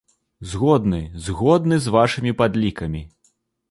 Згодны, 0.53 1.01
згодны 1.27 1.81
з 1.87 1.95
вашымі 1.99 2.37
падлікамі! 2.43 3.09